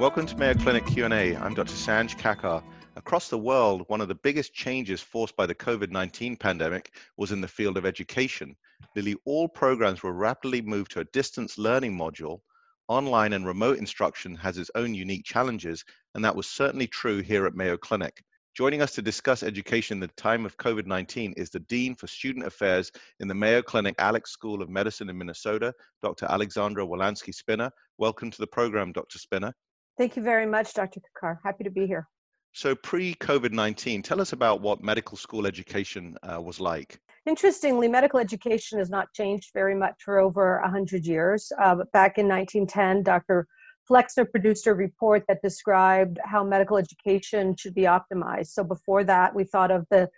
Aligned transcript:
Welcome 0.00 0.24
to 0.28 0.36
Mayo 0.38 0.54
Clinic 0.54 0.86
Q&A. 0.86 1.36
I'm 1.36 1.52
Dr. 1.52 1.74
Sanj 1.74 2.16
Kakar. 2.16 2.62
Across 2.96 3.28
the 3.28 3.36
world, 3.36 3.84
one 3.88 4.00
of 4.00 4.08
the 4.08 4.14
biggest 4.14 4.54
changes 4.54 5.02
forced 5.02 5.36
by 5.36 5.44
the 5.44 5.54
COVID-19 5.54 6.40
pandemic 6.40 6.94
was 7.18 7.32
in 7.32 7.42
the 7.42 7.46
field 7.46 7.76
of 7.76 7.84
education. 7.84 8.56
Nearly 8.96 9.16
all 9.26 9.46
programs 9.46 10.02
were 10.02 10.14
rapidly 10.14 10.62
moved 10.62 10.92
to 10.92 11.00
a 11.00 11.04
distance 11.12 11.58
learning 11.58 11.98
module. 11.98 12.40
Online 12.88 13.34
and 13.34 13.46
remote 13.46 13.76
instruction 13.76 14.34
has 14.36 14.56
its 14.56 14.70
own 14.74 14.94
unique 14.94 15.26
challenges, 15.26 15.84
and 16.14 16.24
that 16.24 16.34
was 16.34 16.46
certainly 16.46 16.86
true 16.86 17.20
here 17.20 17.44
at 17.44 17.54
Mayo 17.54 17.76
Clinic. 17.76 18.24
Joining 18.54 18.80
us 18.80 18.92
to 18.92 19.02
discuss 19.02 19.42
education 19.42 19.96
in 19.96 20.00
the 20.00 20.08
time 20.16 20.46
of 20.46 20.56
COVID 20.56 20.86
19 20.86 21.34
is 21.36 21.50
the 21.50 21.60
Dean 21.60 21.94
for 21.94 22.06
Student 22.06 22.46
Affairs 22.46 22.90
in 23.18 23.28
the 23.28 23.34
Mayo 23.34 23.60
Clinic 23.60 23.96
Alix 23.98 24.30
School 24.30 24.62
of 24.62 24.70
Medicine 24.70 25.10
in 25.10 25.18
Minnesota, 25.18 25.74
Dr. 26.02 26.24
Alexandra 26.30 26.86
Wolanskyj 26.86 27.34
Spinner. 27.34 27.70
Welcome 27.98 28.30
to 28.30 28.38
the 28.38 28.46
program, 28.46 28.92
Dr. 28.92 29.18
Spinner. 29.18 29.52
Thank 30.00 30.16
you 30.16 30.22
very 30.22 30.46
much, 30.46 30.72
Dr. 30.72 30.98
Kakar. 30.98 31.40
Happy 31.44 31.62
to 31.62 31.68
be 31.68 31.86
here. 31.86 32.08
So, 32.54 32.74
pre 32.74 33.16
COVID 33.16 33.52
19, 33.52 34.00
tell 34.00 34.18
us 34.18 34.32
about 34.32 34.62
what 34.62 34.82
medical 34.82 35.14
school 35.18 35.46
education 35.46 36.16
uh, 36.22 36.40
was 36.40 36.58
like. 36.58 36.98
Interestingly, 37.26 37.86
medical 37.86 38.18
education 38.18 38.78
has 38.78 38.88
not 38.88 39.12
changed 39.12 39.50
very 39.52 39.74
much 39.74 39.96
for 40.02 40.18
over 40.18 40.58
100 40.62 41.04
years. 41.04 41.52
Uh, 41.62 41.74
but 41.74 41.92
back 41.92 42.16
in 42.16 42.26
1910, 42.26 43.02
Dr. 43.02 43.46
Flexner 43.86 44.24
produced 44.24 44.66
a 44.66 44.72
report 44.72 45.22
that 45.28 45.42
described 45.42 46.18
how 46.24 46.42
medical 46.42 46.78
education 46.78 47.54
should 47.54 47.74
be 47.74 47.82
optimized. 47.82 48.46
So, 48.46 48.64
before 48.64 49.04
that, 49.04 49.34
we 49.34 49.44
thought 49.44 49.70
of 49.70 49.84
the 49.90 50.08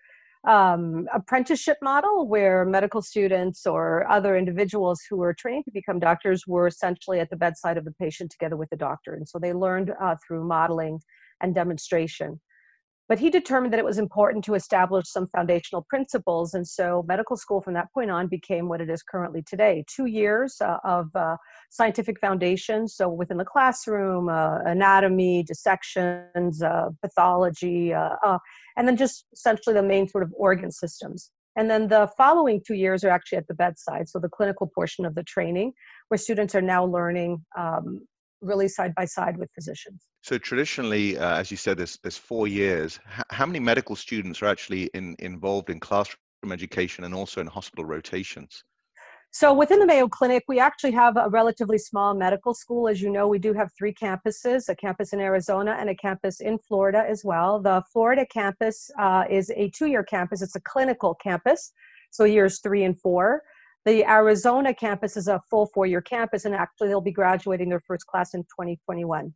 um, 0.44 1.06
apprenticeship 1.14 1.78
model 1.82 2.26
where 2.26 2.64
medical 2.64 3.00
students 3.00 3.66
or 3.66 4.10
other 4.10 4.36
individuals 4.36 5.00
who 5.08 5.16
were 5.16 5.34
trained 5.34 5.64
to 5.64 5.70
become 5.70 6.00
doctors 6.00 6.46
were 6.46 6.66
essentially 6.66 7.20
at 7.20 7.30
the 7.30 7.36
bedside 7.36 7.76
of 7.76 7.84
the 7.84 7.92
patient 7.92 8.30
together 8.30 8.56
with 8.56 8.70
the 8.70 8.76
doctor. 8.76 9.14
And 9.14 9.28
so 9.28 9.38
they 9.38 9.52
learned 9.52 9.92
uh, 10.00 10.16
through 10.26 10.44
modeling 10.44 11.00
and 11.40 11.54
demonstration. 11.54 12.40
But 13.12 13.18
he 13.18 13.28
determined 13.28 13.74
that 13.74 13.78
it 13.78 13.84
was 13.84 13.98
important 13.98 14.42
to 14.46 14.54
establish 14.54 15.04
some 15.06 15.28
foundational 15.36 15.84
principles. 15.86 16.54
And 16.54 16.66
so 16.66 17.04
medical 17.06 17.36
school 17.36 17.60
from 17.60 17.74
that 17.74 17.92
point 17.92 18.10
on 18.10 18.26
became 18.26 18.70
what 18.70 18.80
it 18.80 18.88
is 18.88 19.02
currently 19.02 19.42
today 19.42 19.84
two 19.86 20.06
years 20.06 20.56
uh, 20.62 20.78
of 20.82 21.14
uh, 21.14 21.36
scientific 21.68 22.18
foundation. 22.18 22.88
So 22.88 23.10
within 23.10 23.36
the 23.36 23.44
classroom, 23.44 24.30
uh, 24.30 24.60
anatomy, 24.60 25.42
dissections, 25.42 26.62
uh, 26.62 26.88
pathology, 27.02 27.92
uh, 27.92 28.16
uh, 28.24 28.38
and 28.78 28.88
then 28.88 28.96
just 28.96 29.26
essentially 29.34 29.74
the 29.74 29.82
main 29.82 30.08
sort 30.08 30.24
of 30.24 30.32
organ 30.34 30.72
systems. 30.72 31.32
And 31.54 31.70
then 31.70 31.88
the 31.88 32.08
following 32.16 32.62
two 32.66 32.76
years 32.76 33.04
are 33.04 33.10
actually 33.10 33.36
at 33.36 33.46
the 33.46 33.52
bedside, 33.52 34.08
so 34.08 34.20
the 34.20 34.30
clinical 34.30 34.70
portion 34.74 35.04
of 35.04 35.14
the 35.14 35.22
training, 35.22 35.74
where 36.08 36.16
students 36.16 36.54
are 36.54 36.62
now 36.62 36.86
learning 36.86 37.44
um, 37.58 38.06
really 38.42 38.68
side 38.68 38.94
by 38.94 39.06
side 39.06 39.36
with 39.36 39.50
physicians. 39.54 40.02
So 40.22 40.38
traditionally, 40.38 41.18
uh, 41.18 41.36
as 41.36 41.50
you 41.50 41.56
said, 41.56 41.78
there's, 41.78 41.98
there's 42.02 42.18
four 42.18 42.46
years. 42.46 43.00
H- 43.18 43.24
how 43.30 43.46
many 43.46 43.60
medical 43.60 43.96
students 43.96 44.42
are 44.42 44.46
actually 44.46 44.84
in, 44.94 45.16
involved 45.18 45.70
in 45.70 45.80
classroom 45.80 46.18
education 46.50 47.04
and 47.04 47.14
also 47.14 47.40
in 47.40 47.46
hospital 47.46 47.84
rotations? 47.84 48.64
So 49.34 49.54
within 49.54 49.78
the 49.78 49.86
Mayo 49.86 50.08
Clinic, 50.08 50.44
we 50.46 50.60
actually 50.60 50.90
have 50.90 51.16
a 51.16 51.26
relatively 51.30 51.78
small 51.78 52.12
medical 52.12 52.52
school. 52.52 52.86
As 52.86 53.00
you 53.00 53.08
know, 53.08 53.26
we 53.26 53.38
do 53.38 53.54
have 53.54 53.70
three 53.78 53.94
campuses, 53.94 54.68
a 54.68 54.76
campus 54.76 55.14
in 55.14 55.20
Arizona 55.20 55.74
and 55.80 55.88
a 55.88 55.94
campus 55.94 56.40
in 56.40 56.58
Florida 56.58 57.02
as 57.08 57.24
well. 57.24 57.58
The 57.58 57.82
Florida 57.90 58.26
campus 58.26 58.90
uh, 58.98 59.24
is 59.30 59.50
a 59.56 59.70
two-year 59.70 60.04
campus. 60.04 60.42
It's 60.42 60.54
a 60.54 60.60
clinical 60.60 61.14
campus, 61.14 61.72
so 62.10 62.24
years 62.24 62.60
three 62.60 62.84
and 62.84 63.00
four. 63.00 63.42
The 63.84 64.04
Arizona 64.04 64.72
campus 64.72 65.16
is 65.16 65.26
a 65.26 65.40
full 65.50 65.66
four 65.66 65.86
year 65.86 66.00
campus, 66.00 66.44
and 66.44 66.54
actually, 66.54 66.88
they'll 66.88 67.00
be 67.00 67.12
graduating 67.12 67.68
their 67.68 67.82
first 67.86 68.06
class 68.06 68.34
in 68.34 68.42
2021. 68.42 69.34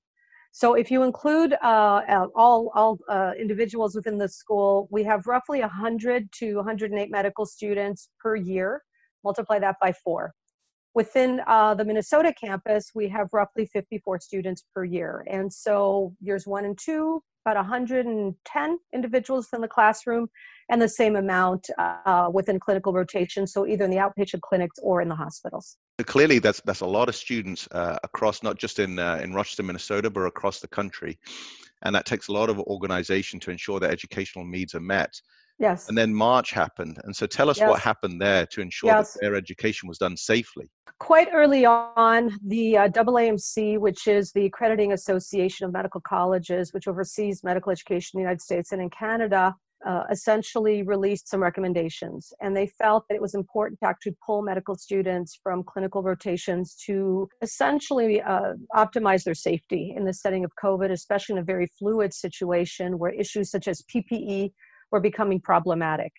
So, 0.53 0.75
if 0.75 0.91
you 0.91 1.03
include 1.03 1.55
uh, 1.62 2.03
uh, 2.08 2.27
all, 2.34 2.70
all 2.75 2.98
uh, 3.08 3.33
individuals 3.38 3.94
within 3.97 4.19
the 4.19 4.28
school, 4.28 4.88
we 4.91 5.03
have 5.04 5.26
roughly 5.26 5.60
100 5.60 6.31
to 6.38 6.56
108 6.56 7.10
medical 7.10 7.44
students 7.44 8.09
per 8.21 8.37
year. 8.37 8.82
Multiply 9.25 9.59
that 9.59 9.76
by 9.81 9.93
four. 10.04 10.32
Within 10.97 11.43
uh, 11.47 11.75
the 11.75 11.84
Minnesota 11.84 12.33
campus, 12.33 12.93
we 12.95 13.07
have 13.09 13.29
roughly 13.34 13.67
54 13.67 14.19
students 14.19 14.65
per 14.75 14.83
year. 14.83 15.27
And 15.31 15.53
so, 15.53 16.15
years 16.23 16.47
one 16.47 16.65
and 16.65 16.79
two, 16.83 17.23
about 17.45 17.57
110 17.57 18.79
individuals 18.95 19.49
in 19.53 19.61
the 19.61 19.69
classroom 19.69 20.27
and 20.71 20.81
the 20.81 20.89
same 20.89 21.17
amount 21.17 21.69
uh, 21.79 22.31
within 22.33 22.59
clinical 22.59 22.95
rotation, 22.95 23.47
so 23.47 23.67
either 23.67 23.84
in 23.84 23.91
the 23.91 23.99
outpatient 23.99 24.41
clinics 24.41 24.79
or 24.83 25.03
in 25.03 25.11
the 25.11 25.15
hospitals. 25.15 25.77
Clearly, 26.07 26.39
that's 26.39 26.62
that's 26.65 26.81
a 26.81 26.87
lot 26.87 27.11
of 27.11 27.15
students 27.15 27.69
uh, 27.73 27.99
across 28.03 28.43
not 28.43 28.59
just 28.59 28.78
in 28.78 28.99
uh, 28.99 29.21
in 29.23 29.34
Rochester, 29.34 29.65
Minnesota, 29.65 30.09
but 30.09 30.23
across 30.23 30.61
the 30.61 30.69
country, 30.69 31.19
and 31.83 31.95
that 31.95 32.07
takes 32.07 32.28
a 32.28 32.33
lot 32.33 32.49
of 32.49 32.59
organization 32.61 33.39
to 33.41 33.51
ensure 33.51 33.78
that 33.81 33.91
educational 33.91 34.47
needs 34.47 34.75
are 34.75 34.81
met. 34.81 35.21
Yes. 35.59 35.89
And 35.89 35.97
then 35.97 36.15
March 36.15 36.50
happened, 36.50 36.99
and 37.05 37.17
so 37.17 37.27
tell 37.27 37.49
us 37.49 37.59
yes. 37.59 37.69
what 37.69 37.81
happened 37.81 38.21
there 38.21 38.47
to 38.47 38.61
ensure 38.61 38.91
yes. 38.91 39.15
that 39.15 39.21
their 39.22 39.34
education 39.34 39.89
was 39.89 39.97
done 39.99 40.17
safely. 40.17 40.67
Quite 41.00 41.28
early 41.33 41.65
on, 41.65 42.37
the 42.47 42.77
uh, 42.77 42.89
AAMC, 42.89 43.78
which 43.78 44.06
is 44.06 44.33
the 44.33 44.47
Accrediting 44.47 44.93
Association 44.93 45.66
of 45.66 45.72
Medical 45.72 46.00
Colleges, 46.03 46.72
which 46.72 46.89
oversees 46.89 47.43
medical 47.43 47.72
education 47.72 48.19
in 48.19 48.21
the 48.21 48.25
United 48.25 48.43
States 48.43 48.72
and 48.72 48.83
in 48.83 48.91
Canada, 48.91 49.55
uh, 49.87 50.05
essentially 50.11 50.83
released 50.83 51.28
some 51.28 51.43
recommendations. 51.43 52.33
And 52.41 52.56
they 52.56 52.66
felt 52.66 53.05
that 53.09 53.15
it 53.15 53.21
was 53.21 53.34
important 53.34 53.78
to 53.81 53.87
actually 53.87 54.16
pull 54.25 54.43
medical 54.43 54.75
students 54.75 55.39
from 55.43 55.62
clinical 55.62 56.03
rotations 56.03 56.75
to 56.87 57.28
essentially 57.43 58.21
uh, 58.22 58.55
optimize 58.75 59.25
their 59.25 59.34
safety 59.34 59.95
in 59.97 60.05
the 60.05 60.15
setting 60.15 60.45
of 60.45 60.53
COVID, 60.62 60.91
especially 60.91 61.34
in 61.34 61.39
a 61.41 61.45
very 61.45 61.69
fluid 61.78 62.15
situation 62.15 62.99
where 62.99 63.12
issues 63.12 63.50
such 63.50 63.69
as 63.69 63.83
PPE 63.83 64.50
were 64.91 65.00
becoming 65.00 65.41
problematic. 65.41 66.12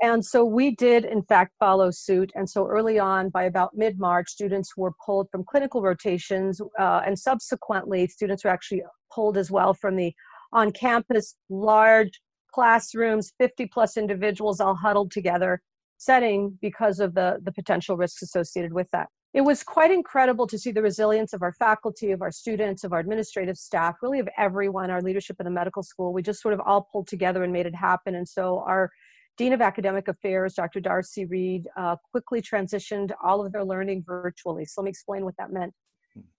And 0.00 0.24
so 0.24 0.44
we 0.44 0.76
did, 0.76 1.04
in 1.04 1.22
fact, 1.22 1.54
follow 1.58 1.90
suit. 1.90 2.30
And 2.36 2.48
so 2.48 2.66
early 2.68 3.00
on, 3.00 3.30
by 3.30 3.44
about 3.44 3.76
mid 3.76 3.98
March, 3.98 4.28
students 4.28 4.76
were 4.76 4.92
pulled 5.04 5.28
from 5.30 5.44
clinical 5.44 5.82
rotations, 5.82 6.60
uh, 6.78 7.02
and 7.04 7.18
subsequently, 7.18 8.06
students 8.06 8.44
were 8.44 8.50
actually 8.50 8.82
pulled 9.12 9.36
as 9.36 9.50
well 9.50 9.74
from 9.74 9.96
the 9.96 10.12
on 10.52 10.70
campus 10.70 11.34
large 11.50 12.20
classrooms, 12.54 13.32
50 13.38 13.66
plus 13.66 13.96
individuals 13.96 14.60
all 14.60 14.74
huddled 14.74 15.10
together 15.10 15.60
setting 15.98 16.56
because 16.62 17.00
of 17.00 17.14
the, 17.14 17.38
the 17.42 17.52
potential 17.52 17.96
risks 17.96 18.22
associated 18.22 18.72
with 18.72 18.86
that. 18.92 19.08
It 19.34 19.42
was 19.42 19.62
quite 19.62 19.90
incredible 19.90 20.46
to 20.46 20.58
see 20.58 20.72
the 20.72 20.82
resilience 20.82 21.34
of 21.34 21.42
our 21.42 21.52
faculty, 21.52 22.12
of 22.12 22.22
our 22.22 22.32
students, 22.32 22.82
of 22.82 22.92
our 22.92 23.00
administrative 23.00 23.58
staff, 23.58 23.96
really 24.02 24.20
of 24.20 24.28
everyone, 24.38 24.90
our 24.90 25.02
leadership 25.02 25.36
in 25.38 25.44
the 25.44 25.50
medical 25.50 25.82
school. 25.82 26.14
We 26.14 26.22
just 26.22 26.40
sort 26.40 26.54
of 26.54 26.60
all 26.60 26.88
pulled 26.90 27.08
together 27.08 27.44
and 27.44 27.52
made 27.52 27.66
it 27.66 27.74
happen. 27.74 28.14
And 28.14 28.26
so 28.26 28.64
our 28.66 28.90
Dean 29.36 29.52
of 29.52 29.60
Academic 29.60 30.08
Affairs, 30.08 30.54
Dr. 30.54 30.80
Darcy 30.80 31.26
Reed, 31.26 31.68
uh, 31.76 31.96
quickly 32.10 32.40
transitioned 32.40 33.12
all 33.22 33.44
of 33.44 33.52
their 33.52 33.64
learning 33.64 34.02
virtually. 34.06 34.64
So 34.64 34.80
let 34.80 34.86
me 34.86 34.90
explain 34.90 35.24
what 35.24 35.34
that 35.38 35.52
meant. 35.52 35.74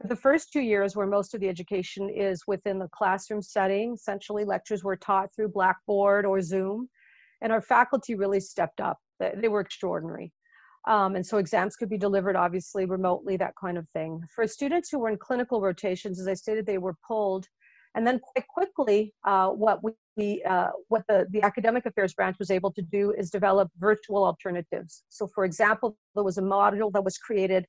The 0.04 0.16
first 0.16 0.52
two 0.52 0.60
years, 0.60 0.96
where 0.96 1.08
most 1.08 1.34
of 1.34 1.40
the 1.40 1.48
education 1.48 2.10
is 2.10 2.44
within 2.48 2.80
the 2.80 2.90
classroom 2.90 3.42
setting, 3.42 3.94
essentially 3.94 4.44
lectures 4.44 4.84
were 4.84 4.98
taught 4.98 5.30
through 5.34 5.50
Blackboard 5.50 6.26
or 6.26 6.42
Zoom, 6.42 6.90
and 7.42 7.54
our 7.54 7.62
faculty 7.62 8.16
really 8.16 8.42
stepped 8.42 8.82
up. 8.82 8.98
They 9.20 9.48
were 9.48 9.62
extraordinary. 9.62 10.34
Um, 10.88 11.16
and 11.16 11.26
so 11.26 11.38
exams 11.38 11.76
could 11.76 11.90
be 11.90 11.98
delivered 11.98 12.36
obviously 12.36 12.86
remotely, 12.86 13.38
that 13.38 13.54
kind 13.60 13.78
of 13.78 13.88
thing. 13.90 14.22
For 14.34 14.48
students 14.48 14.90
who 14.90 15.00
were 15.00 15.10
in 15.10 15.18
clinical 15.18 15.62
rotations, 15.62 16.20
as 16.20 16.28
I 16.28 16.34
stated, 16.34 16.66
they 16.66 16.78
were 16.78 16.96
pulled. 17.08 17.46
And 17.96 18.06
then 18.06 18.20
quite 18.20 18.48
quickly, 18.48 19.14
uh, 19.26 19.50
what 19.50 19.80
we, 20.16 20.44
uh, 20.44 20.70
what 20.88 21.04
the, 21.10 21.26
the 21.32 21.42
academic 21.42 21.86
affairs 21.86 22.14
branch 22.14 22.38
was 22.40 22.52
able 22.52 22.72
to 22.74 22.82
do 22.82 23.12
is 23.12 23.30
develop 23.30 23.70
virtual 23.78 24.24
alternatives. 24.24 25.04
So 25.10 25.28
for 25.28 25.44
example, 25.44 25.98
there 26.16 26.24
was 26.24 26.38
a 26.38 26.42
module 26.42 26.92
that 26.94 27.04
was 27.04 27.18
created 27.18 27.66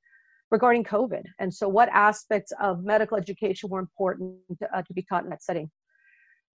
regarding 0.51 0.85
COVID. 0.85 1.25
And 1.39 1.53
so, 1.53 1.69
what 1.69 1.89
aspects 1.91 2.53
of 2.61 2.85
medical 2.85 3.17
education 3.17 3.71
were 3.71 3.81
important 3.81 4.37
uh, 4.75 4.83
to 4.83 4.93
be 4.93 5.03
taught 5.03 5.25
in 5.25 5.31
that 5.31 5.43
setting? 5.43 5.71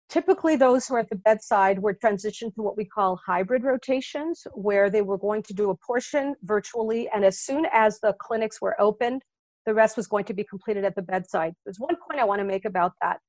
Typically, 0.09 0.55
those 0.55 0.87
who 0.87 0.95
are 0.95 0.99
at 0.99 1.09
the 1.09 1.15
bedside 1.15 1.79
were 1.79 1.93
transitioned 1.93 2.53
to 2.53 2.61
what 2.61 2.77
we 2.77 2.85
call 2.85 3.19
hybrid 3.25 3.63
rotations, 3.63 4.45
where 4.53 4.89
they 4.89 5.01
were 5.01 5.17
going 5.17 5.41
to 5.43 5.53
do 5.53 5.71
a 5.71 5.77
portion 5.77 6.35
virtually, 6.43 7.09
and 7.13 7.25
as 7.25 7.39
soon 7.39 7.65
as 7.73 7.99
the 7.99 8.13
clinics 8.19 8.61
were 8.61 8.79
opened, 8.79 9.23
the 9.65 9.73
rest 9.73 9.97
was 9.97 10.07
going 10.07 10.25
to 10.25 10.33
be 10.33 10.43
completed 10.43 10.85
at 10.85 10.95
the 10.95 11.01
bedside. 11.01 11.53
There's 11.65 11.79
one 11.79 11.95
point 12.07 12.21
I 12.21 12.25
want 12.25 12.39
to 12.39 12.45
make 12.45 12.65
about 12.65 12.93
that. 13.01 13.19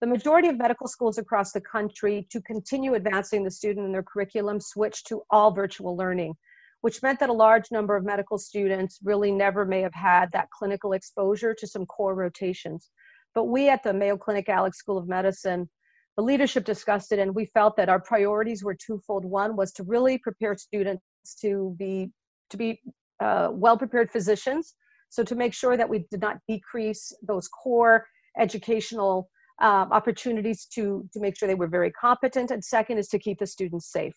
The 0.00 0.06
majority 0.06 0.48
of 0.48 0.56
medical 0.56 0.88
schools 0.88 1.18
across 1.18 1.52
the 1.52 1.60
country, 1.60 2.26
to 2.30 2.40
continue 2.42 2.94
advancing 2.94 3.44
the 3.44 3.50
student 3.50 3.86
in 3.86 3.92
their 3.92 4.02
curriculum, 4.02 4.58
switched 4.58 5.06
to 5.08 5.22
all 5.30 5.52
virtual 5.52 5.96
learning 5.96 6.34
which 6.82 7.02
meant 7.02 7.20
that 7.20 7.30
a 7.30 7.32
large 7.32 7.70
number 7.70 7.96
of 7.96 8.04
medical 8.04 8.36
students 8.36 8.98
really 9.02 9.30
never 9.30 9.64
may 9.64 9.80
have 9.80 9.94
had 9.94 10.30
that 10.32 10.50
clinical 10.50 10.92
exposure 10.92 11.54
to 11.54 11.66
some 11.66 11.86
core 11.86 12.14
rotations. 12.14 12.90
But 13.34 13.44
we 13.44 13.68
at 13.68 13.82
the 13.82 13.94
Mayo 13.94 14.16
Clinic 14.16 14.48
Alix 14.48 14.78
School 14.78 14.98
of 14.98 15.08
Medicine, 15.08 15.70
the 16.16 16.22
leadership 16.22 16.64
discussed 16.64 17.12
it 17.12 17.18
and 17.18 17.34
we 17.34 17.46
felt 17.46 17.76
that 17.76 17.88
our 17.88 18.00
priorities 18.00 18.62
were 18.62 18.74
twofold. 18.74 19.24
One 19.24 19.56
was 19.56 19.72
to 19.72 19.82
really 19.82 20.18
prepare 20.18 20.56
students 20.56 21.02
to 21.40 21.74
be, 21.78 22.10
to 22.50 22.56
be 22.56 22.80
uh, 23.20 23.48
well 23.52 23.78
prepared 23.78 24.10
physicians. 24.10 24.74
So 25.08 25.22
to 25.24 25.34
make 25.34 25.54
sure 25.54 25.76
that 25.76 25.88
we 25.88 26.06
did 26.10 26.20
not 26.20 26.38
decrease 26.48 27.12
those 27.22 27.48
core 27.48 28.06
educational 28.38 29.28
uh, 29.60 29.86
opportunities 29.90 30.66
to, 30.74 31.08
to 31.12 31.20
make 31.20 31.36
sure 31.36 31.46
they 31.46 31.54
were 31.54 31.68
very 31.68 31.90
competent. 31.92 32.50
And 32.50 32.64
second 32.64 32.98
is 32.98 33.08
to 33.08 33.18
keep 33.18 33.38
the 33.38 33.46
students 33.46 33.90
safe. 33.92 34.14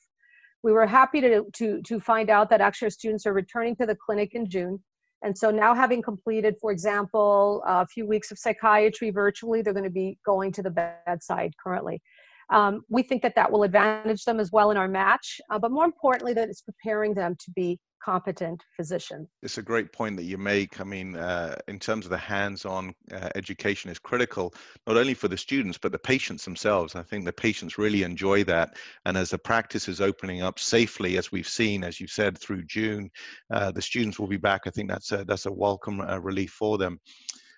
We 0.64 0.72
were 0.72 0.88
happy 0.88 1.22
to, 1.22 1.44
to, 1.54 1.82
to 1.84 2.00
find 2.00 2.30
out 2.30 2.50
that 2.50 2.62
actually 2.62 2.88
our 2.88 2.92
students 2.92 3.26
are 3.26 3.34
returning 3.34 3.76
to 3.76 3.86
the 3.86 3.96
clinic 3.96 4.34
in 4.34 4.50
June. 4.50 4.84
And 5.24 5.38
so 5.38 5.50
now 5.50 5.74
having 5.74 6.02
completed, 6.02 6.56
for 6.62 6.72
example, 6.72 7.64
a 7.66 7.88
few 7.88 8.06
weeks 8.06 8.32
of 8.32 8.38
psychiatry 8.38 9.10
virtually, 9.10 9.62
they're 9.62 9.74
going 9.74 9.84
to 9.84 9.90
be 9.90 10.18
going 10.26 10.52
to 10.54 10.64
the 10.64 10.94
bedside 11.06 11.54
currently. 11.62 12.02
Um, 12.52 12.82
we 12.90 13.02
think 13.02 13.24
that 13.24 13.34
that 13.36 13.52
will 13.52 13.64
advantage 13.64 14.24
them 14.24 14.40
as 14.40 14.52
well 14.52 14.70
in 14.70 14.78
our 14.78 14.88
match, 14.88 15.42
uh, 15.50 15.58
but 15.58 15.72
more 15.72 15.86
importantly, 15.86 16.34
that 16.34 16.48
it's 16.48 16.62
preparing 16.62 17.16
them 17.16 17.36
to 17.40 17.52
be 17.52 17.80
competent 18.04 18.64
physician. 18.76 19.28
It's 19.42 19.58
a 19.58 19.64
great 19.64 19.92
point 19.92 20.18
that 20.18 20.24
you 20.24 20.38
make. 20.38 20.80
I 20.80 20.84
mean, 20.84 21.16
uh, 21.16 21.56
in 21.68 21.80
terms 21.80 22.06
of 22.06 22.12
the 22.12 22.18
hands-on 22.18 22.94
uh, 23.12 23.30
education 23.36 23.90
is 23.90 24.00
critical, 24.00 24.54
not 24.88 24.98
only 24.98 25.14
for 25.14 25.28
the 25.28 25.38
students, 25.38 25.78
but 25.78 25.92
the 25.92 26.00
patients 26.00 26.46
themselves. 26.46 26.96
I 26.96 27.04
think 27.04 27.26
the 27.26 27.34
patients 27.34 27.78
really 27.78 28.04
enjoy 28.04 28.44
that. 28.46 28.78
And 29.06 29.18
as 29.18 29.30
the 29.30 29.38
practice 29.38 29.88
is 29.88 30.02
opening 30.02 30.42
up 30.42 30.60
safely, 30.60 31.18
as 31.18 31.32
we've 31.32 31.48
seen, 31.48 31.84
as 31.84 32.00
you 32.00 32.08
said, 32.08 32.38
through 32.38 32.64
June, 32.64 33.10
uh, 33.52 33.72
the 33.72 33.82
students 33.82 34.20
will 34.20 34.28
be 34.28 34.38
back. 34.38 34.62
I 34.66 34.70
think 34.70 34.90
that's 34.90 35.12
a, 35.12 35.26
that's 35.26 35.46
a 35.46 35.52
welcome 35.52 36.02
uh, 36.02 36.20
relief 36.20 36.52
for 36.52 36.78
them. 36.78 37.00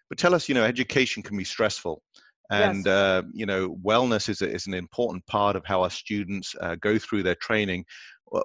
But 0.10 0.18
tell 0.18 0.34
us, 0.34 0.48
you 0.48 0.56
know, 0.56 0.64
education 0.64 1.24
can 1.24 1.38
be 1.38 1.44
stressful 1.44 2.02
and 2.50 2.86
yes. 2.86 2.88
uh, 2.88 3.22
you 3.34 3.46
know 3.46 3.76
wellness 3.84 4.30
is, 4.30 4.42
a, 4.42 4.50
is 4.50 4.68
an 4.68 4.74
important 4.74 5.26
part 5.28 5.56
of 5.56 5.66
how 5.66 5.84
our 5.84 5.90
students 5.90 6.56
uh, 6.62 6.76
go 6.76 6.98
through 6.98 7.24
their 7.24 7.36
training 7.36 7.84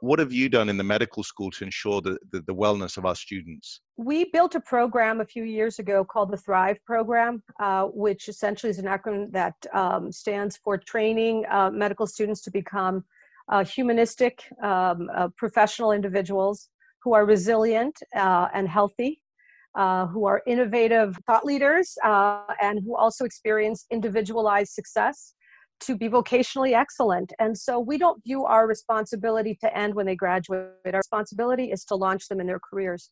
what 0.00 0.18
have 0.18 0.32
you 0.32 0.48
done 0.48 0.68
in 0.68 0.76
the 0.76 0.84
medical 0.84 1.22
school 1.22 1.50
to 1.50 1.64
ensure 1.64 2.00
the, 2.00 2.18
the, 2.30 2.40
the, 2.42 2.54
wellness 2.54 2.96
of 2.96 3.04
our 3.04 3.14
students? 3.14 3.80
We 3.96 4.24
built 4.30 4.54
a 4.54 4.60
program 4.60 5.20
a 5.20 5.24
few 5.24 5.44
years 5.44 5.78
ago 5.78 6.04
called 6.04 6.30
the 6.30 6.36
thrive 6.36 6.78
program 6.84 7.42
uh, 7.60 7.84
which 7.86 8.28
essentially 8.28 8.70
is 8.70 8.78
an 8.78 8.86
acronym 8.86 9.32
that 9.32 9.54
um, 9.72 10.12
stands 10.12 10.56
for 10.56 10.78
training 10.78 11.44
uh, 11.50 11.70
medical 11.70 12.06
students 12.06 12.42
to 12.42 12.50
become 12.50 13.04
uh, 13.48 13.64
humanistic 13.64 14.44
um, 14.62 15.08
uh, 15.14 15.28
professional 15.36 15.92
individuals 15.92 16.68
who 17.02 17.12
are 17.14 17.26
resilient 17.26 17.98
and 18.14 18.68
healthy 18.68 19.22
uh, 19.74 20.06
who 20.06 20.26
are 20.26 20.42
innovative 20.46 21.18
thought 21.26 21.44
leaders 21.44 21.96
uh, 22.04 22.44
and 22.60 22.80
who 22.84 22.94
also 22.94 23.24
experience 23.24 23.86
individualized 23.90 24.72
success 24.72 25.34
to 25.86 25.96
be 25.96 26.08
vocationally 26.08 26.74
excellent. 26.74 27.32
And 27.38 27.56
so 27.56 27.78
we 27.78 27.98
don't 27.98 28.22
view 28.24 28.44
our 28.44 28.66
responsibility 28.66 29.56
to 29.60 29.76
end 29.76 29.94
when 29.94 30.06
they 30.06 30.16
graduate. 30.16 30.70
Our 30.86 30.92
responsibility 30.92 31.70
is 31.70 31.84
to 31.86 31.94
launch 31.94 32.28
them 32.28 32.40
in 32.40 32.46
their 32.46 32.60
careers. 32.60 33.10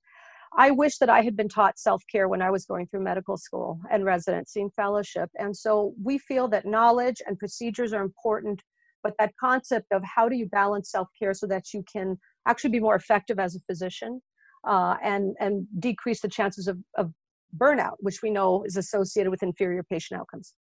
I 0.57 0.71
wish 0.73 0.99
that 0.99 1.11
I 1.11 1.23
had 1.23 1.37
been 1.37 1.49
taught 1.49 1.79
self 1.79 2.03
care 2.11 2.29
when 2.29 2.43
I 2.43 2.51
was 2.51 2.67
going 2.67 2.87
through 2.89 3.05
medical 3.05 3.37
school 3.37 3.79
and 3.91 4.05
residency 4.05 4.61
and 4.61 4.73
fellowship. 4.75 5.31
And 5.39 5.57
so 5.57 5.95
we 6.03 6.19
feel 6.19 6.49
that 6.49 6.67
knowledge 6.67 7.23
and 7.27 7.39
procedures 7.39 7.93
are 7.93 8.03
important, 8.03 8.61
but 9.03 9.15
that 9.19 9.33
concept 9.39 9.87
of 9.93 10.03
how 10.03 10.29
do 10.29 10.37
you 10.37 10.47
balance 10.47 10.91
self 10.91 11.09
care 11.19 11.35
so 11.35 11.47
that 11.47 11.73
you 11.73 11.85
can 11.93 12.19
actually 12.47 12.71
be 12.71 12.81
more 12.81 12.97
effective 12.97 13.39
as 13.39 13.55
a 13.55 13.61
physician 13.61 14.21
uh, 14.67 14.97
and, 15.03 15.37
and 15.39 15.67
decrease 15.79 16.21
the 16.21 16.29
chances 16.29 16.67
of, 16.67 16.79
of 16.97 17.13
burnout, 17.57 17.97
which 17.99 18.21
we 18.23 18.31
know 18.31 18.65
is 18.65 18.77
associated 18.77 19.31
with 19.31 19.43
inferior 19.43 19.85
patient 19.85 20.21
outcomes. 20.21 20.55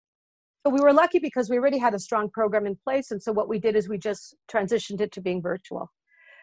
So 0.66 0.74
we 0.74 0.82
were 0.82 0.92
lucky 0.92 1.20
because 1.20 1.50
we 1.50 1.58
already 1.58 1.78
had 1.78 1.94
a 1.94 2.00
strong 2.00 2.30
program 2.30 2.66
in 2.66 2.76
place. 2.76 3.12
And 3.12 3.22
so 3.22 3.32
what 3.32 3.48
we 3.48 3.60
did 3.60 3.76
is 3.76 3.88
we 3.88 3.98
just 3.98 4.36
transitioned 4.52 5.00
it 5.00 5.12
to 5.14 5.22
being 5.22 5.42
virtual. 5.42 5.90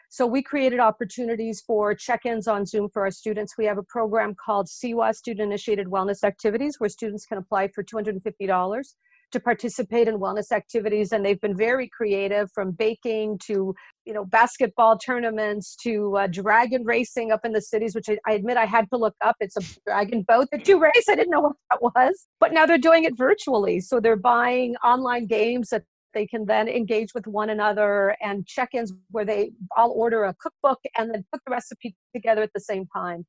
So 0.08 0.26
we 0.26 0.42
created 0.42 0.78
opportunities 0.78 1.60
for 1.66 1.94
check-ins 1.94 2.48
on 2.48 2.64
Zoom 2.64 2.88
for 2.88 3.02
our 3.02 3.10
students. 3.10 3.58
We 3.58 3.66
have 3.66 3.76
a 3.76 3.82
program 3.82 4.34
called 4.34 4.68
SIWA, 4.68 5.14
Student 5.14 5.46
Initiated 5.46 5.88
Wellness 5.88 6.24
Activities, 6.24 6.76
where 6.78 6.88
students 6.88 7.26
can 7.26 7.38
apply 7.38 7.68
for 7.68 7.82
$250 7.82 8.94
to 9.32 9.40
participate 9.40 10.08
in 10.08 10.18
wellness 10.18 10.52
activities 10.52 11.12
and 11.12 11.24
they've 11.24 11.40
been 11.40 11.56
very 11.56 11.88
creative 11.88 12.50
from 12.52 12.70
baking 12.70 13.38
to 13.44 13.74
you 14.04 14.14
know 14.14 14.24
basketball 14.24 14.96
tournaments 14.96 15.76
to 15.76 16.16
uh, 16.16 16.26
dragon 16.26 16.84
racing 16.84 17.32
up 17.32 17.40
in 17.44 17.52
the 17.52 17.60
cities 17.60 17.94
which 17.94 18.08
I, 18.08 18.18
I, 18.26 18.32
admit 18.32 18.56
i 18.56 18.64
had 18.64 18.88
to 18.90 18.96
look 18.96 19.14
up. 19.24 19.36
It's 19.40 19.56
a 19.56 19.80
dragon 19.84 20.22
boat 20.22 20.48
that 20.52 20.66
you 20.68 20.78
race. 20.78 21.08
I 21.08 21.16
didn't 21.16 21.30
know 21.30 21.40
what 21.40 21.56
that 21.70 21.82
was. 21.82 22.26
But 22.40 22.52
now 22.52 22.66
they're 22.66 22.78
doing 22.78 23.04
it 23.04 23.16
virtually. 23.16 23.80
So 23.80 24.00
they're 24.00 24.16
buying 24.16 24.76
online 24.76 25.26
games 25.26 25.70
that 25.70 25.82
they 26.14 26.26
can 26.26 26.46
then 26.46 26.66
engage 26.66 27.12
with 27.14 27.26
one 27.26 27.50
another 27.50 28.16
and 28.22 28.46
check-ins 28.46 28.92
where 29.10 29.24
they 29.24 29.50
all 29.76 29.90
order 29.90 30.24
a 30.24 30.34
cookbook 30.34 30.80
and 30.96 31.12
then 31.12 31.24
put 31.30 31.42
the 31.44 31.50
recipe 31.50 31.94
together 32.14 32.42
at 32.42 32.52
the 32.54 32.60
same 32.60 32.86
time. 32.86 33.26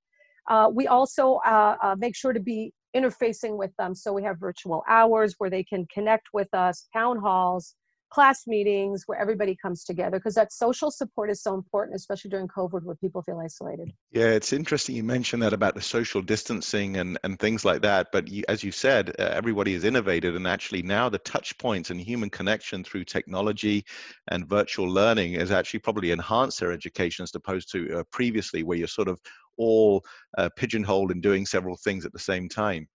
Uh, 0.50 0.70
we 0.74 0.88
also 0.88 1.40
uh, 1.46 1.76
uh, 1.84 1.96
make 1.98 2.16
sure 2.16 2.32
to 2.32 2.40
be 2.40 2.72
interfacing 2.98 3.58
with 3.58 3.72
them. 3.78 3.94
So 3.96 4.14
we 4.14 4.24
have 4.24 4.40
virtual 4.40 4.84
hours 4.88 5.36
where 5.38 5.50
they 5.50 5.64
can 5.64 5.86
connect 5.94 6.28
with 6.34 6.54
us, 6.54 6.88
town 6.94 7.18
halls, 7.20 7.76
class 8.10 8.48
meetings 8.48 9.04
where 9.06 9.20
everybody 9.20 9.56
comes 9.56 9.84
together 9.84 10.18
because 10.18 10.36
that 10.36 10.54
social 10.54 10.90
support 10.90 11.30
is 11.30 11.42
so 11.42 11.54
important 11.54 11.96
especially 11.96 12.30
during 12.30 12.48
covid 12.48 12.82
where 12.84 12.96
people 12.96 13.22
feel 13.22 13.40
isolated 13.44 13.92
yeah 14.12 14.28
it's 14.28 14.54
interesting 14.54 14.96
you 14.96 15.04
mentioned 15.04 15.42
that 15.42 15.54
about 15.54 15.76
the 15.76 15.82
social 15.82 16.22
distancing 16.22 16.98
and 16.98 17.18
and 17.24 17.38
things 17.40 17.66
like 17.66 17.82
that 17.82 18.08
but 18.12 18.28
you, 18.30 18.44
as 18.48 18.64
you 18.64 18.72
said 18.72 19.10
uh, 19.20 19.24
everybody 19.24 19.74
has 19.74 19.84
innovated 19.84 20.36
and 20.36 20.48
actually 20.48 20.82
now 20.82 21.10
the 21.10 21.18
touch 21.20 21.58
points 21.58 21.90
and 21.90 22.00
human 22.00 22.30
connection 22.30 22.84
through 22.84 23.04
technology 23.04 23.84
and 24.30 24.48
virtual 24.48 24.88
learning 24.88 25.34
has 25.34 25.52
actually 25.52 25.80
probably 25.80 26.12
enhanced 26.12 26.60
their 26.60 26.72
education 26.72 27.24
as 27.24 27.36
opposed 27.36 27.70
to 27.72 28.00
uh, 28.00 28.04
previously 28.12 28.64
where 28.64 28.78
you're 28.78 28.88
sort 28.88 29.10
of 29.10 29.20
all 29.58 30.04
uh, 30.38 30.50
pigeonholed 30.56 31.12
in 31.12 31.22
doing 31.22 31.46
several 31.46 31.78
things 31.84 32.06
at 32.06 32.14
the 32.14 32.20
same 32.20 32.48
time. 32.50 32.88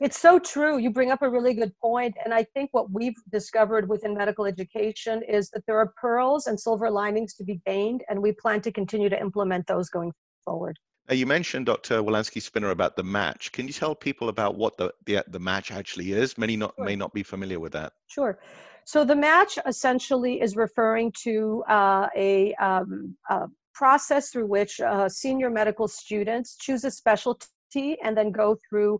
It's 0.00 0.18
so 0.18 0.38
true. 0.38 0.78
You 0.78 0.90
bring 0.90 1.10
up 1.10 1.20
a 1.20 1.28
really 1.28 1.52
good 1.52 1.72
point. 1.78 2.14
And 2.24 2.32
I 2.32 2.42
think 2.42 2.70
what 2.72 2.90
we've 2.90 3.16
discovered 3.30 3.86
within 3.86 4.14
medical 4.14 4.46
education 4.46 5.22
is 5.28 5.50
that 5.50 5.62
there 5.66 5.78
are 5.78 5.92
pearls 6.00 6.46
and 6.46 6.58
silver 6.58 6.90
linings 6.90 7.34
to 7.34 7.44
be 7.44 7.60
gained, 7.66 8.02
and 8.08 8.20
we 8.20 8.32
plan 8.32 8.62
to 8.62 8.72
continue 8.72 9.10
to 9.10 9.20
implement 9.20 9.66
those 9.66 9.90
going 9.90 10.12
forward. 10.46 10.78
Now 11.08 11.16
you 11.16 11.26
mentioned 11.26 11.66
Dr. 11.66 12.02
Wolanskyj 12.02 12.40
Spinner 12.40 12.70
about 12.70 12.96
the 12.96 13.02
match. 13.02 13.52
Can 13.52 13.66
you 13.66 13.72
tell 13.72 13.94
people 13.94 14.30
about 14.30 14.56
what 14.56 14.78
the, 14.78 14.92
the, 15.04 15.22
the 15.28 15.40
match 15.40 15.70
actually 15.70 16.12
is? 16.12 16.38
Many 16.38 16.56
not, 16.56 16.72
sure. 16.76 16.84
may 16.84 16.96
not 16.96 17.12
be 17.12 17.22
familiar 17.22 17.60
with 17.60 17.72
that. 17.72 17.92
Sure. 18.06 18.38
So 18.84 19.04
the 19.04 19.16
match 19.16 19.58
essentially 19.66 20.40
is 20.40 20.56
referring 20.56 21.12
to 21.24 21.62
uh, 21.68 22.08
a, 22.16 22.54
um, 22.54 23.16
a 23.28 23.48
process 23.82 24.24
through 24.30 24.48
which 24.56 24.74
uh, 24.80 25.08
senior 25.22 25.50
medical 25.60 25.88
students 26.02 26.48
choose 26.64 26.82
a 26.90 26.92
specialty 27.02 27.90
and 28.04 28.12
then 28.18 28.30
go 28.42 28.48
through 28.64 28.92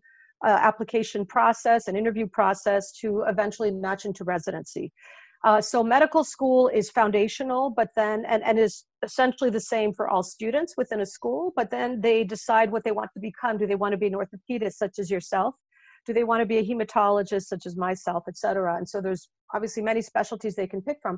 uh, 0.49 0.59
application 0.71 1.21
process 1.37 1.81
and 1.87 1.95
interview 2.03 2.27
process 2.41 2.83
to 3.01 3.09
eventually 3.33 3.71
match 3.87 4.03
into 4.09 4.23
residency. 4.37 4.87
Uh, 5.49 5.61
so 5.71 5.77
medical 5.97 6.23
school 6.35 6.63
is 6.81 6.87
foundational, 7.01 7.65
but 7.81 7.89
then 8.01 8.19
and, 8.33 8.41
and 8.49 8.57
is 8.67 8.75
essentially 9.09 9.51
the 9.59 9.67
same 9.75 9.91
for 9.99 10.05
all 10.11 10.25
students 10.37 10.71
within 10.81 11.01
a 11.07 11.09
school. 11.17 11.43
But 11.59 11.69
then 11.77 11.89
they 12.07 12.19
decide 12.37 12.69
what 12.75 12.83
they 12.85 12.95
want 13.01 13.11
to 13.17 13.21
become. 13.31 13.55
Do 13.57 13.67
they 13.71 13.81
want 13.83 13.93
to 13.95 14.01
be 14.05 14.11
an 14.13 14.19
orthopedist, 14.21 14.77
such 14.85 14.97
as 15.03 15.09
yourself? 15.15 15.53
Do 16.07 16.11
they 16.17 16.27
want 16.31 16.41
to 16.45 16.49
be 16.53 16.59
a 16.61 16.67
hematologist, 16.69 17.47
such 17.53 17.65
as 17.69 17.75
myself, 17.89 18.23
et 18.31 18.37
cetera? 18.43 18.73
And 18.79 18.87
so 18.93 18.97
there's 19.05 19.25
obviously 19.55 19.83
many 19.91 20.03
specialties 20.13 20.55
they 20.55 20.71
can 20.73 20.83
pick 20.89 20.99
from. 21.05 21.17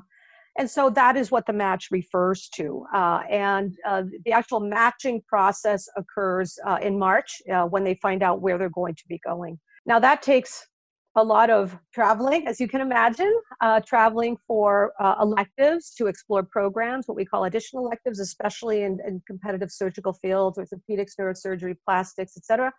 And 0.57 0.69
so 0.69 0.89
that 0.91 1.17
is 1.17 1.31
what 1.31 1.47
the 1.47 1.53
match 1.53 1.87
refers 1.89 2.47
to. 2.55 2.85
Uh, 2.93 3.21
and 3.29 3.75
uh, 3.87 4.03
the 4.23 4.31
actual 4.31 4.59
matching 4.59 5.21
process 5.27 5.87
occurs 5.97 6.59
uh, 6.65 6.77
in 6.81 6.99
March 6.99 7.41
uh, 7.51 7.63
when 7.63 7.83
they 7.83 7.95
find 7.95 8.21
out 8.21 8.41
where 8.41 8.57
they're 8.57 8.69
going 8.69 8.95
to 8.95 9.03
be 9.07 9.19
going. 9.25 9.59
Now, 9.85 9.99
that 9.99 10.21
takes 10.21 10.67
a 11.15 11.23
lot 11.23 11.49
of 11.49 11.77
traveling, 11.93 12.47
as 12.47 12.59
you 12.59 12.67
can 12.67 12.81
imagine, 12.81 13.33
uh, 13.61 13.79
traveling 13.81 14.37
for 14.47 14.93
uh, 14.99 15.15
electives 15.21 15.91
to 15.95 16.07
explore 16.07 16.43
programs, 16.43 17.07
what 17.07 17.15
we 17.15 17.25
call 17.25 17.45
additional 17.45 17.85
electives, 17.85 18.19
especially 18.19 18.83
in, 18.83 18.99
in 19.05 19.21
competitive 19.27 19.71
surgical 19.71 20.13
fields, 20.13 20.57
orthopedics, 20.57 21.11
neurosurgery, 21.19 21.75
plastics, 21.85 22.35
etc. 22.37 22.71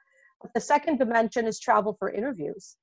The 0.54 0.60
second 0.60 0.98
dimension 0.98 1.46
is 1.46 1.60
travel 1.60 1.96
for 1.98 2.10
interviews. 2.10 2.76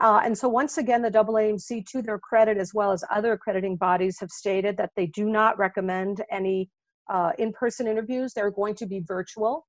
Uh, 0.00 0.20
and 0.24 0.36
so 0.36 0.48
once 0.48 0.78
again, 0.78 1.02
the 1.02 1.10
AAMC, 1.10 1.84
to 1.86 2.02
their 2.02 2.18
credit, 2.18 2.56
as 2.56 2.72
well 2.72 2.92
as 2.92 3.02
other 3.10 3.32
accrediting 3.32 3.76
bodies, 3.76 4.18
have 4.20 4.30
stated 4.30 4.76
that 4.76 4.90
they 4.96 5.06
do 5.06 5.28
not 5.28 5.58
recommend 5.58 6.22
any 6.30 6.70
uh, 7.10 7.32
in-person 7.38 7.86
interviews. 7.86 8.32
They're 8.32 8.50
going 8.50 8.76
to 8.76 8.86
be 8.86 9.00
virtual. 9.00 9.66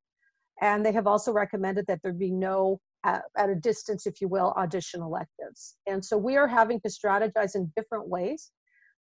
And 0.62 0.86
they 0.86 0.92
have 0.92 1.08
also 1.08 1.32
recommended 1.32 1.88
that 1.88 2.02
there 2.04 2.14
be 2.14 2.32
no, 2.32 2.80
uh, 3.04 3.20
at 3.38 3.50
a 3.50 3.56
distance, 3.56 4.06
if 4.06 4.22
you 4.22 4.28
will, 4.28 4.54
audition 4.58 5.02
electives. 5.02 5.78
And 5.88 6.04
so 6.04 6.18
we 6.18 6.38
are 6.38 6.48
having 6.48 6.80
to 6.82 6.90
strategize 6.90 7.56
in 7.56 7.72
different 7.76 8.08
ways. 8.08 8.52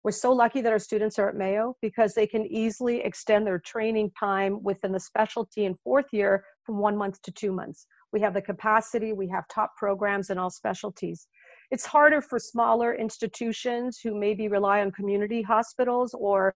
We're 0.03 0.11
so 0.11 0.31
lucky 0.31 0.61
that 0.61 0.71
our 0.71 0.79
students 0.79 1.19
are 1.19 1.27
at 1.27 1.35
Mayo 1.35 1.75
because 1.81 2.13
they 2.13 2.27
can 2.27 2.45
easily 2.45 3.01
extend 3.01 3.45
their 3.45 3.59
training 3.59 4.11
time 4.17 4.63
within 4.63 4.93
the 4.93 4.99
specialty 4.99 5.65
in 5.65 5.75
fourth 5.83 6.05
year 6.13 6.45
from 6.63 6.77
one 6.77 6.95
month 6.95 7.21
to 7.23 7.31
two 7.31 7.51
months 7.51 7.85
we 8.11 8.21
have 8.21 8.33
the 8.33 8.41
capacity, 8.41 9.13
we 9.13 9.27
have 9.29 9.47
top 9.47 9.75
programs 9.77 10.29
in 10.29 10.37
all 10.37 10.49
specialties. 10.49 11.27
It's 11.71 11.85
harder 11.85 12.21
for 12.21 12.39
smaller 12.39 12.95
institutions 12.95 13.99
who 14.03 14.19
maybe 14.19 14.47
rely 14.47 14.81
on 14.81 14.91
community 14.91 15.41
hospitals 15.41 16.15
or 16.17 16.55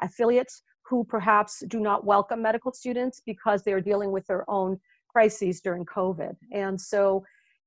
affiliates 0.00 0.62
who 0.88 1.04
perhaps 1.04 1.62
do 1.68 1.80
not 1.80 2.04
welcome 2.04 2.42
medical 2.42 2.72
students 2.72 3.20
because 3.24 3.62
they 3.62 3.72
are 3.72 3.80
dealing 3.80 4.12
with 4.12 4.26
their 4.26 4.48
own 4.48 4.78
crises 5.08 5.60
during 5.60 5.84
COVID. 5.86 6.34
And 6.52 6.80
so 6.80 7.24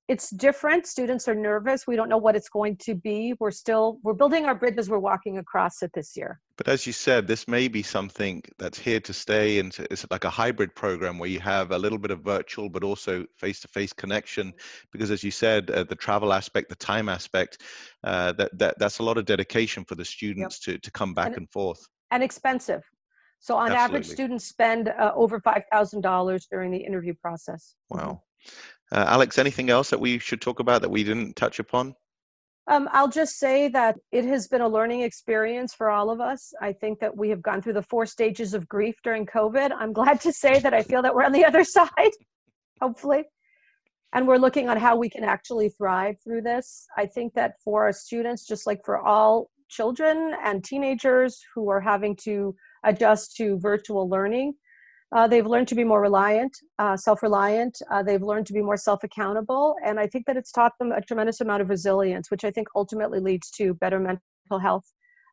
it's 0.07 0.29
different. 0.29 0.87
Students 0.87 1.27
are 1.27 1.35
nervous. 1.35 1.85
We 1.85 1.97
don't 1.97 2.07
know 2.07 2.17
what 2.17 2.35
it's 2.35 2.47
going 2.47 2.77
to 2.77 2.95
be. 2.95 3.33
We're 3.39 3.51
still 3.51 3.99
we're 4.03 4.13
building 4.13 4.45
our 4.45 4.55
bridges 4.55 4.89
we're 4.89 4.99
walking 4.99 5.37
across 5.37 5.83
it 5.83 5.91
this 5.93 6.15
year. 6.15 6.39
But 6.55 6.69
as 6.69 6.87
you 6.87 6.93
said 6.93 7.27
this 7.27 7.47
may 7.47 7.67
be 7.67 7.83
something 7.83 8.41
that's 8.57 8.79
here 8.79 9.01
to 9.01 9.13
stay 9.13 9.59
and 9.59 9.75
it's 9.91 10.05
like 10.09 10.23
a 10.23 10.29
hybrid 10.29 10.73
program 10.75 11.19
where 11.19 11.29
you 11.29 11.41
have 11.41 11.71
a 11.71 11.77
little 11.77 11.97
bit 11.97 12.11
of 12.11 12.21
virtual 12.21 12.69
but 12.69 12.83
also 12.83 13.25
face-to-face 13.37 13.93
connection. 13.93 14.53
Because 14.93 15.11
as 15.11 15.23
you 15.23 15.31
said 15.31 15.69
uh, 15.71 15.83
the 15.83 15.95
travel 15.95 16.31
aspect 16.31 16.69
the 16.69 16.75
time 16.75 17.09
aspect 17.09 17.61
uh, 18.05 18.31
that, 18.33 18.57
that 18.57 18.79
that's 18.79 18.99
a 18.99 19.03
lot 19.03 19.17
of 19.17 19.25
dedication 19.25 19.83
for 19.83 19.95
the 19.95 20.05
students 20.05 20.65
yep. 20.65 20.75
to, 20.75 20.79
to 20.79 20.91
come 20.91 21.13
back 21.13 21.27
and, 21.27 21.37
and 21.37 21.51
forth. 21.51 21.85
and 22.11 22.23
expensive. 22.23 22.83
So 23.39 23.55
on 23.55 23.71
Absolutely. 23.71 23.83
average 23.83 24.07
students 24.07 24.45
spend 24.45 24.87
uh, 24.87 25.11
over 25.15 25.39
$5000 25.39 26.45
during 26.49 26.71
the 26.71 26.77
interview 26.77 27.13
process. 27.21 27.75
Wow 27.89 28.21
uh, 28.91 29.05
Alex, 29.07 29.37
anything 29.37 29.69
else 29.69 29.89
that 29.89 29.99
we 29.99 30.19
should 30.19 30.41
talk 30.41 30.59
about 30.59 30.81
that 30.81 30.89
we 30.89 31.03
didn't 31.03 31.35
touch 31.35 31.59
upon? 31.59 31.95
Um, 32.69 32.89
I'll 32.91 33.09
just 33.09 33.39
say 33.39 33.69
that 33.69 33.95
it 34.11 34.25
has 34.25 34.47
been 34.47 34.61
a 34.61 34.67
learning 34.67 35.01
experience 35.01 35.73
for 35.73 35.89
all 35.89 36.09
of 36.09 36.19
us. 36.19 36.53
I 36.61 36.73
think 36.73 36.99
that 36.99 37.15
we 37.15 37.29
have 37.29 37.41
gone 37.41 37.61
through 37.61 37.73
the 37.73 37.81
four 37.81 38.05
stages 38.05 38.53
of 38.53 38.67
grief 38.67 38.95
during 39.03 39.25
COVID. 39.25 39.71
I'm 39.77 39.93
glad 39.93 40.19
to 40.21 40.33
say 40.33 40.59
that 40.59 40.73
I 40.73 40.83
feel 40.83 41.01
that 41.01 41.15
we're 41.15 41.23
on 41.23 41.31
the 41.31 41.45
other 41.49 41.63
side, 41.63 42.11
hopefully. 42.81 43.23
And 44.13 44.27
we're 44.27 44.37
looking 44.37 44.69
on 44.69 44.77
how 44.77 44.97
we 44.97 45.09
can 45.09 45.23
actually 45.23 45.69
thrive 45.69 46.15
through 46.23 46.41
this. 46.41 46.87
I 46.97 47.05
think 47.05 47.33
that 47.35 47.53
for 47.63 47.83
our 47.83 47.93
students, 47.93 48.45
just 48.45 48.67
like 48.67 48.79
for 48.83 48.99
all 48.99 49.49
children 49.69 50.33
and 50.43 50.63
teenagers 50.63 51.39
who 51.53 51.69
are 51.69 51.81
having 51.81 52.15
to 52.23 52.55
adjust 52.83 53.35
to 53.37 53.59
virtual 53.59 54.09
learning, 54.09 54.53
uh, 55.15 55.27
they've 55.27 55.45
learned 55.45 55.67
to 55.69 55.75
be 55.75 55.83
more 55.83 56.01
reliant, 56.01 56.55
uh, 56.79 56.97
self 56.97 57.23
reliant. 57.23 57.77
Uh, 57.89 58.03
they've 58.03 58.21
learned 58.21 58.45
to 58.47 58.53
be 58.53 58.61
more 58.61 58.77
self 58.77 59.03
accountable. 59.03 59.75
And 59.83 59.99
I 59.99 60.07
think 60.07 60.25
that 60.25 60.37
it's 60.37 60.51
taught 60.51 60.73
them 60.79 60.91
a 60.91 61.01
tremendous 61.01 61.39
amount 61.39 61.61
of 61.61 61.69
resilience, 61.69 62.29
which 62.29 62.43
I 62.43 62.51
think 62.51 62.67
ultimately 62.75 63.19
leads 63.19 63.49
to 63.51 63.73
better 63.75 63.99
mental 63.99 64.59
health 64.59 64.85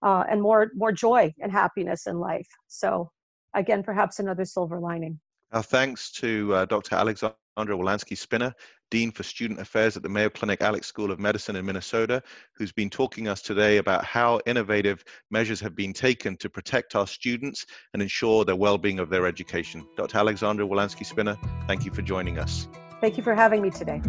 uh, 0.03 0.25
and 0.31 0.41
more, 0.41 0.71
more 0.75 0.93
joy 0.93 1.33
and 1.41 1.51
happiness 1.51 2.07
in 2.07 2.21
life. 2.21 2.47
So, 2.69 3.11
again, 3.55 3.83
perhaps 3.83 4.21
another 4.21 4.45
silver 4.45 4.79
lining. 4.79 5.19
Our 5.55 5.63
thanks 5.63 6.11
to 6.15 6.53
uh, 6.53 6.65
Dr. 6.65 6.97
Alexandra 6.97 7.37
Wolanskyj 7.57 8.19
Spinner, 8.19 8.53
Dean 8.91 9.13
for 9.13 9.23
Student 9.23 9.61
Affairs 9.61 9.97
at 9.97 10.03
the 10.03 10.09
Mayo 10.09 10.29
Clinic 10.29 10.61
Alix 10.61 10.89
School 10.89 11.13
of 11.13 11.21
Medicine 11.21 11.55
in 11.55 11.65
Minnesota, 11.65 12.21
who's 12.57 12.73
been 12.73 12.91
talking 12.91 13.29
us 13.29 13.41
today 13.41 13.77
about 13.77 14.05
how 14.05 14.41
innovative 14.47 15.05
measures 15.31 15.61
have 15.61 15.77
been 15.77 15.93
taken 15.93 16.37
to 16.39 16.51
protect 16.51 16.97
our 16.97 17.07
students 17.07 17.67
and 17.93 18.03
ensure 18.03 18.45
the 18.45 18.57
well-being 18.57 18.99
of 18.99 19.11
their 19.11 19.29
education. 19.29 19.87
Dr. 19.97 20.19
Alexandra 20.19 20.67
Wolanskyj 20.67 21.07
Spinner, 21.07 21.39
thank 21.69 21.85
you 21.85 21.93
for 21.93 22.03
joining 22.03 22.41
us. 22.41 22.67
Thank 23.01 23.17
you 23.17 23.23
for 23.23 23.37
having 23.37 23.63
me 23.63 23.71
today. 23.71 24.03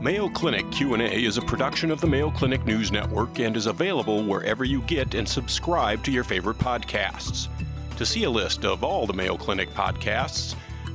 Mayo 0.00 0.28
Clinic 0.28 0.70
Q&A 0.70 1.24
is 1.24 1.38
a 1.38 1.42
production 1.42 1.90
of 1.90 2.00
the 2.00 2.06
Mayo 2.06 2.30
Clinic 2.30 2.64
News 2.66 2.92
Network 2.92 3.40
and 3.40 3.56
is 3.56 3.66
available 3.66 4.22
wherever 4.22 4.62
you 4.62 4.80
get 4.82 5.14
and 5.14 5.28
subscribe 5.28 6.04
to 6.04 6.12
your 6.12 6.22
favorite 6.22 6.58
podcasts. 6.58 7.48
To 7.96 8.06
see 8.06 8.22
a 8.22 8.30
list 8.30 8.64
of 8.64 8.84
all 8.84 9.08
the 9.08 9.12
Mayo 9.12 9.36
Clinic 9.36 9.70
podcasts, 9.70 10.54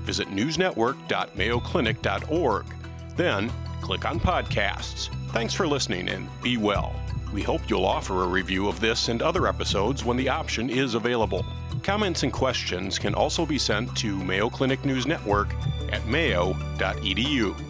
visit 0.10 0.30
newsnetwork.mayoclinic.org. 0.30 2.66
Then 3.16 3.52
click 3.80 4.06
on 4.06 4.20
podcasts. 4.20 5.10
Thanks 5.28 5.54
for 5.54 5.68
listening 5.68 6.10
and 6.10 6.28
be 6.42 6.58
well. 6.58 6.96
We 7.32 7.44
hope 7.44 7.70
you'll 7.70 7.86
offer 7.86 8.24
a 8.24 8.28
review 8.28 8.68
of 8.68 8.80
this 8.80 9.10
and 9.10 9.22
other 9.22 9.46
episodes 9.46 10.04
when 10.04 10.18
the 10.18 10.28
option 10.28 10.68
is 10.68 10.96
available. 10.96 11.46
Comments 11.84 12.24
and 12.24 12.34
questions 12.34 12.98
can 12.98 13.14
also 13.14 13.46
be 13.46 13.60
sent 13.60 13.96
to 13.98 14.18
Mayo 14.18 14.50
Clinic 14.50 14.84
News 14.84 15.06
Network 15.06 15.54
at 15.92 16.04
mayo.edu. 16.08 17.69